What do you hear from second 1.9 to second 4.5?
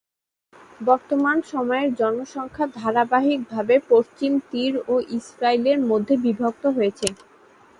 জনসংখ্যা ধারাবাহিকভাবে পশ্চিম